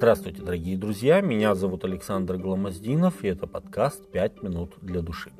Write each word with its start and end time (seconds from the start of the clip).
Здравствуйте, 0.00 0.40
дорогие 0.40 0.78
друзья, 0.78 1.20
меня 1.20 1.54
зовут 1.54 1.84
Александр 1.84 2.38
Гломоздинов, 2.38 3.22
и 3.22 3.28
это 3.28 3.46
подкаст 3.46 4.10
«Пять 4.10 4.42
минут 4.42 4.72
для 4.80 5.02
души». 5.02 5.30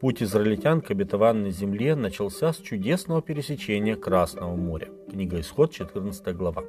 Путь 0.00 0.20
израильтян 0.20 0.80
к 0.80 0.90
обетованной 0.90 1.52
земле 1.52 1.94
начался 1.94 2.52
с 2.52 2.56
чудесного 2.56 3.22
пересечения 3.22 3.94
Красного 3.94 4.56
моря. 4.56 4.88
Книга 5.08 5.38
Исход, 5.38 5.70
14 5.70 6.34
глава. 6.34 6.64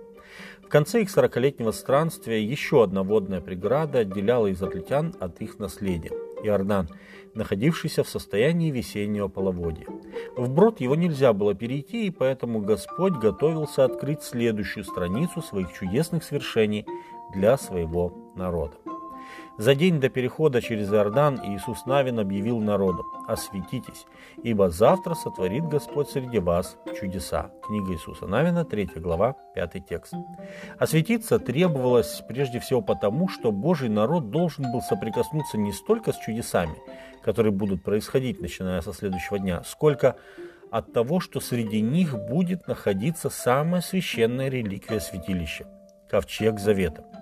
В 0.63 0.67
конце 0.67 1.01
их 1.01 1.09
сорокалетнего 1.09 1.71
странствия 1.71 2.37
еще 2.37 2.83
одна 2.83 3.01
водная 3.01 3.41
преграда 3.41 3.99
отделяла 3.99 4.51
израильтян 4.51 5.15
от 5.19 5.41
их 5.41 5.57
наследия– 5.57 6.11
Иордан, 6.43 6.89
находившийся 7.33 8.03
в 8.03 8.09
состоянии 8.09 8.71
весеннего 8.71 9.27
половодья. 9.27 9.87
Вброд 10.37 10.79
его 10.79 10.95
нельзя 10.95 11.33
было 11.33 11.53
перейти, 11.53 12.07
и 12.07 12.11
поэтому 12.11 12.61
Господь 12.61 13.13
готовился 13.13 13.83
открыть 13.83 14.23
следующую 14.23 14.83
страницу 14.83 15.41
своих 15.41 15.73
чудесных 15.73 16.23
свершений 16.23 16.85
для 17.33 17.57
своего 17.57 18.13
народа. 18.35 18.77
За 19.57 19.73
день 19.73 20.01
до 20.01 20.09
перехода 20.09 20.61
через 20.61 20.91
Иордан 20.91 21.39
Иисус 21.41 21.85
Навин 21.85 22.19
объявил 22.19 22.59
народу 22.59 23.05
«Осветитесь, 23.25 24.05
ибо 24.43 24.69
завтра 24.69 25.13
сотворит 25.13 25.63
Господь 25.65 26.09
среди 26.09 26.39
вас 26.39 26.77
чудеса». 26.99 27.51
Книга 27.65 27.93
Иисуса 27.93 28.27
Навина, 28.27 28.65
3 28.65 28.91
глава, 28.97 29.37
5 29.55 29.87
текст. 29.87 30.13
Осветиться 30.77 31.39
требовалось 31.39 32.21
прежде 32.27 32.59
всего 32.59 32.81
потому, 32.81 33.29
что 33.29 33.53
Божий 33.53 33.87
народ 33.87 34.29
должен 34.29 34.69
был 34.73 34.81
соприкоснуться 34.81 35.57
не 35.57 35.71
столько 35.71 36.11
с 36.11 36.17
чудесами, 36.17 36.75
которые 37.23 37.53
будут 37.53 37.81
происходить, 37.81 38.41
начиная 38.41 38.81
со 38.81 38.91
следующего 38.91 39.39
дня, 39.39 39.63
сколько 39.63 40.17
от 40.69 40.91
того, 40.91 41.21
что 41.21 41.39
среди 41.39 41.79
них 41.79 42.13
будет 42.27 42.67
находиться 42.67 43.29
самая 43.29 43.79
священная 43.79 44.49
реликвия 44.49 44.99
святилища– 44.99 45.65
ковчег 46.09 46.59
Завета– 46.59 47.05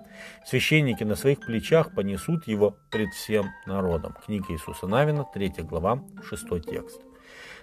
Священники 0.44 1.04
на 1.04 1.16
своих 1.16 1.40
плечах 1.40 1.94
понесут 1.94 2.46
его 2.46 2.76
пред 2.90 3.12
всем 3.14 3.46
народом. 3.66 4.14
Книга 4.24 4.52
Иисуса 4.52 4.86
Навина, 4.86 5.24
3 5.32 5.52
глава, 5.62 6.02
6 6.28 6.64
текст. 6.68 7.00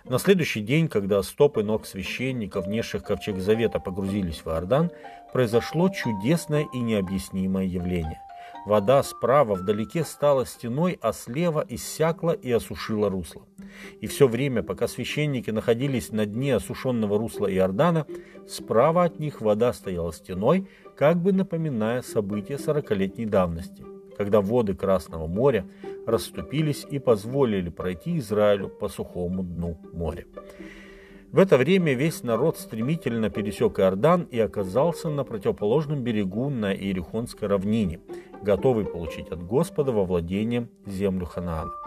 На 0.06 0.18
следующий 0.18 0.62
день, 0.62 0.88
когда 0.88 1.22
стопы 1.22 1.64
ног 1.64 1.86
священников, 1.86 2.66
внесших 2.66 3.04
ковчег 3.04 3.38
Завета, 3.38 3.80
погрузились 3.80 4.44
в 4.44 4.48
Иордан, 4.48 4.92
произошло 5.32 5.90
чудесное 5.90 6.68
и 6.74 6.80
необъяснимое 6.80 7.66
явление. 7.66 8.20
Вода 8.66 9.02
справа 9.02 9.56
вдалеке 9.56 10.04
стала 10.04 10.46
стеной, 10.46 10.98
а 11.02 11.14
слева 11.14 11.66
иссякла 11.68 12.32
и 12.32 12.52
осушила 12.52 13.10
русло. 13.10 13.48
И 14.02 14.08
все 14.08 14.28
время, 14.28 14.62
пока 14.62 14.88
священники 14.88 15.50
находились 15.50 16.12
на 16.12 16.26
дне 16.26 16.56
осушенного 16.56 17.18
русла 17.18 17.52
Иордана, 17.52 18.06
справа 18.48 19.06
от 19.06 19.20
них 19.20 19.42
вода 19.42 19.74
стояла 19.74 20.14
стеной, 20.14 20.68
как 21.02 21.18
бы 21.18 21.34
напоминая 21.34 22.04
события 22.04 22.60
сорокалетней 22.60 23.26
давности, 23.26 23.84
когда 24.16 24.40
воды 24.40 24.76
Красного 24.76 25.26
моря 25.26 25.66
расступились 26.06 26.86
и 26.92 27.00
позволили 27.00 27.70
пройти 27.70 28.20
Израилю 28.20 28.70
по 28.70 28.88
сухому 28.88 29.42
дну 29.42 29.80
моря. 29.94 30.26
В 31.32 31.40
это 31.40 31.58
время 31.58 31.96
весь 31.96 32.22
народ 32.22 32.60
стремительно 32.60 33.32
пересек 33.32 33.80
Иордан 33.80 34.28
и 34.30 34.38
оказался 34.38 35.10
на 35.10 35.24
противоположном 35.24 36.04
берегу 36.04 36.52
на 36.52 36.72
Иерихонской 36.72 37.48
равнине, 37.48 38.00
готовый 38.44 38.86
получить 38.86 39.30
от 39.30 39.42
Господа 39.42 39.92
во 39.92 40.06
владение 40.06 40.70
землю 40.86 41.26
Ханаана. 41.26 41.81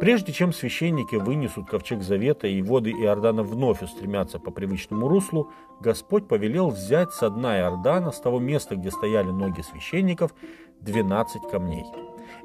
Прежде 0.00 0.32
чем 0.32 0.52
священники 0.52 1.16
вынесут 1.16 1.68
ковчег 1.68 2.02
завета 2.02 2.46
и 2.48 2.62
воды 2.62 2.90
Иордана 2.90 3.42
вновь 3.42 3.82
устремятся 3.82 4.38
по 4.38 4.50
привычному 4.50 5.08
руслу, 5.08 5.50
Господь 5.80 6.28
повелел 6.28 6.70
взять 6.70 7.12
со 7.12 7.30
дна 7.30 7.58
Иордана, 7.58 8.12
с 8.12 8.20
того 8.20 8.38
места, 8.40 8.76
где 8.76 8.90
стояли 8.90 9.30
ноги 9.30 9.60
священников, 9.60 10.34
12 10.80 11.42
камней– 11.50 11.84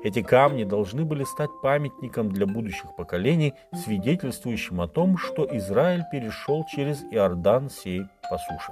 эти 0.04 0.24
камни 0.24 0.64
должны 0.64 1.06
были 1.06 1.24
стать 1.24 1.50
памятником 1.62 2.32
для 2.32 2.48
будущих 2.48 2.96
поколений, 2.96 3.54
свидетельствующим 3.74 4.82
о 4.82 4.88
том, 4.88 5.18
что 5.18 5.48
Израиль 5.58 6.04
перешел 6.12 6.66
через 6.66 7.04
Иордан 7.12 7.70
сей 7.70 8.06
по 8.30 8.38
суше. 8.38 8.72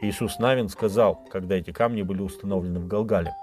Иисус 0.00 0.38
Навин 0.38 0.68
сказал, 0.68 1.16
когда 1.30 1.56
эти 1.56 1.72
камни 1.72 2.02
были 2.02 2.20
установлены 2.20 2.78
в 2.78 2.86
Галгале, 2.86 3.34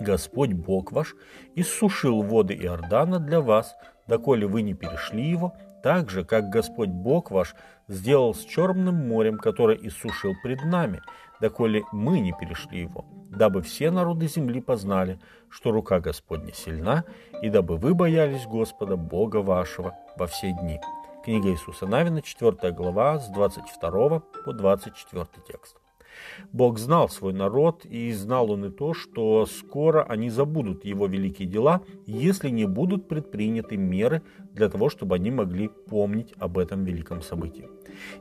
«Господь 0.00 0.52
Бог 0.52 0.92
ваш 0.92 1.14
иссушил 1.54 2.22
воды 2.22 2.54
Иордана 2.54 3.18
для 3.18 3.40
вас, 3.40 3.76
доколе 4.06 4.46
вы 4.46 4.62
не 4.62 4.74
перешли 4.74 5.28
его, 5.28 5.54
так 5.82 6.10
же, 6.10 6.24
как 6.24 6.50
Господь 6.50 6.88
Бог 6.88 7.30
ваш 7.30 7.54
сделал 7.88 8.34
с 8.34 8.44
Черным 8.44 9.08
морем, 9.08 9.38
которое 9.38 9.76
иссушил 9.76 10.34
пред 10.42 10.64
нами, 10.64 11.02
доколе 11.40 11.84
мы 11.92 12.20
не 12.20 12.32
перешли 12.32 12.80
его, 12.80 13.04
дабы 13.30 13.62
все 13.62 13.90
народы 13.90 14.26
земли 14.28 14.60
познали, 14.60 15.18
что 15.48 15.70
рука 15.70 16.00
Господня 16.00 16.52
сильна, 16.52 17.04
и 17.42 17.48
дабы 17.48 17.76
вы 17.76 17.94
боялись 17.94 18.46
Господа, 18.46 18.96
Бога 18.96 19.36
вашего, 19.36 19.94
во 20.16 20.26
все 20.26 20.52
дни». 20.52 20.80
Книга 21.26 21.48
Иисуса 21.48 21.86
Навина, 21.86 22.22
4 22.22 22.70
глава, 22.70 23.18
с 23.18 23.28
22 23.30 24.20
по 24.44 24.52
24 24.52 25.26
текст. 25.48 25.76
Бог 26.52 26.78
знал 26.78 27.08
свой 27.08 27.32
народ, 27.32 27.84
и 27.84 28.12
знал 28.12 28.50
он 28.50 28.66
и 28.66 28.70
то, 28.70 28.94
что 28.94 29.46
скоро 29.46 30.04
они 30.04 30.30
забудут 30.30 30.84
его 30.84 31.06
великие 31.06 31.48
дела, 31.48 31.82
если 32.06 32.50
не 32.50 32.66
будут 32.66 33.08
предприняты 33.08 33.76
меры 33.76 34.22
для 34.52 34.68
того, 34.68 34.88
чтобы 34.88 35.16
они 35.16 35.30
могли 35.30 35.68
помнить 35.68 36.32
об 36.38 36.58
этом 36.58 36.84
великом 36.84 37.22
событии. 37.22 37.68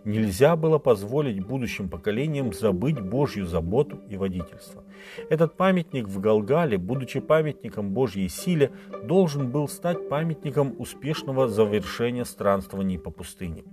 Нельзя 0.03 0.55
было 0.55 0.77
позволить 0.77 1.45
будущим 1.45 1.89
поколениям 1.89 2.53
забыть 2.53 2.99
Божью 2.99 3.45
заботу 3.45 3.99
и 4.09 4.17
водительство. 4.17 4.83
Этот 5.29 5.55
памятник 5.57 6.07
в 6.07 6.19
Галгале, 6.19 6.77
будучи 6.77 7.19
памятником 7.19 7.91
Божьей 7.91 8.29
силе, 8.29 8.71
должен 9.03 9.51
был 9.51 9.67
стать 9.67 10.09
памятником 10.09 10.75
успешного 10.77 11.47
завершения 11.47 12.25
странствований 12.25 12.99
по 12.99 13.11
пустыне. 13.11 13.63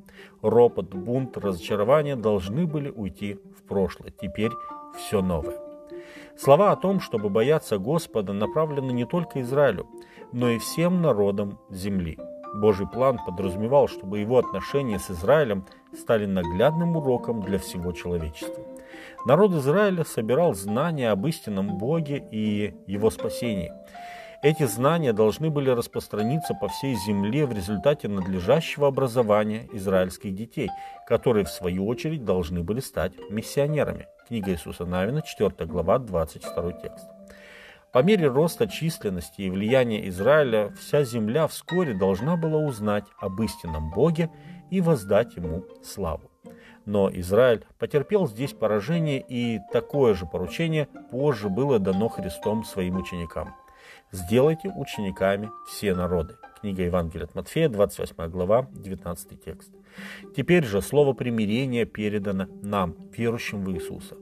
Ропот, 0.43 0.94
бунт, 0.94 1.37
разочарование 1.37 2.17
должны 2.17 2.67
были 2.67 2.91
уйти 2.91 3.39
в 3.56 3.62
прошлое. 3.62 4.12
Теперь 4.21 4.53
все 4.97 5.23
новое. 5.23 5.56
Слова 6.37 6.73
о 6.73 6.77
том, 6.77 7.00
чтобы 7.00 7.28
бояться 7.28 7.78
Господа, 7.78 8.33
направлены 8.33 8.91
не 8.93 9.05
только 9.05 9.41
Израилю, 9.43 9.87
но 10.33 10.50
и 10.50 10.59
всем 10.59 11.03
народам 11.03 11.59
земли. 11.71 12.19
Божий 12.55 12.87
план 12.87 13.19
подразумевал, 13.25 13.89
чтобы 13.89 14.19
его 14.19 14.39
отношения 14.39 14.99
с 14.99 15.11
Израилем 15.11 15.65
стали 15.95 16.27
наглядным 16.27 16.97
уроком 16.97 17.43
для 17.43 17.59
всего 17.59 17.93
человечества. 17.93 18.62
Народ 19.25 19.53
Израиля 19.53 20.05
собирал 20.05 20.55
знания 20.55 21.11
об 21.11 21.27
истинном 21.27 21.79
Боге 21.79 22.27
и 22.31 22.75
его 22.87 23.11
спасении. 23.11 23.73
Эти 24.42 24.64
знания 24.64 25.12
должны 25.12 25.50
были 25.50 25.70
распространиться 25.70 26.53
по 26.54 26.66
всей 26.66 26.97
земле 26.97 27.47
в 27.47 27.53
результате 27.53 28.08
надлежащего 28.08 28.88
образования 28.88 29.69
израильских 29.72 30.34
детей, 30.34 30.69
которые 31.06 31.44
в 31.44 31.48
свою 31.48 31.86
очередь 31.86 32.25
должны 32.25 32.64
были 32.64 32.81
стать 32.81 33.12
миссионерами. 33.31 34.08
Книга 34.26 34.50
Иисуса 34.50 34.84
Навина, 34.84 35.22
4 35.22 35.52
глава, 35.66 36.00
22 36.00 36.72
текст. 36.72 37.06
По 37.92 38.02
мере 38.02 38.26
роста 38.26 38.66
численности 38.66 39.42
и 39.42 39.50
влияния 39.50 40.08
Израиля 40.08 40.72
вся 40.76 41.04
земля 41.04 41.47
вскоре 41.47 41.94
должна 41.94 42.36
была 42.36 42.58
узнать 42.58 43.04
об 43.20 43.41
истинном 43.42 43.92
Боге 43.92 44.28
и 44.72 44.81
воздать 44.81 45.36
ему 45.36 45.64
славу. 45.84 46.32
Но 46.84 47.08
Израиль 47.12 47.64
потерпел 47.78 48.26
здесь 48.26 48.54
поражение, 48.54 49.20
и 49.20 49.60
такое 49.72 50.14
же 50.14 50.26
поручение 50.26 50.88
позже 51.12 51.48
было 51.48 51.78
дано 51.78 52.08
Христом 52.08 52.64
своим 52.64 52.97
ученикам. 52.97 53.54
«Сделайте 54.10 54.69
учениками 54.69 55.50
все 55.66 55.94
народы». 55.94 56.37
Книга 56.60 56.84
Евангелия 56.84 57.26
от 57.26 57.34
Матфея, 57.34 57.69
28 57.69 58.28
глава, 58.31 58.69
19 58.72 59.44
текст. 59.44 59.72
Теперь 60.37 60.65
же 60.65 60.81
слово 60.81 61.12
примирения 61.12 61.84
передано 61.84 62.47
нам, 62.62 62.94
верующим 63.16 63.64
в 63.64 63.73
Иисуса. 63.73 64.17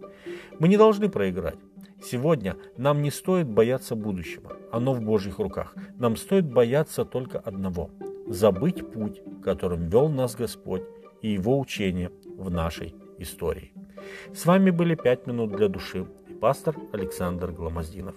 Мы 0.59 0.69
не 0.69 0.77
должны 0.77 1.09
проиграть. 1.11 1.59
Сегодня 2.03 2.57
нам 2.79 3.03
не 3.03 3.11
стоит 3.11 3.47
бояться 3.47 3.95
будущего, 3.95 4.57
оно 4.73 4.95
в 4.95 5.03
Божьих 5.03 5.39
руках. 5.39 5.75
Нам 5.99 6.17
стоит 6.17 6.47
бояться 6.51 7.05
только 7.05 7.39
одного– 7.39 7.91
забыть 8.27 8.91
путь, 8.91 9.21
которым 9.45 9.89
вел 9.89 10.09
нас 10.09 10.35
Господь 10.35 10.83
и 11.21 11.29
Его 11.29 11.59
учение 11.59 12.11
в 12.39 12.51
нашей 12.51 12.95
истории. 13.19 13.75
С 14.35 14.47
вами 14.47 14.71
были 14.71 14.95
«Пять 14.95 15.27
минут 15.27 15.55
для 15.57 15.69
души» 15.69 16.07
и 16.29 16.33
пастор 16.33 16.75
Александр 16.93 17.51
Гломоздинов. 17.53 18.15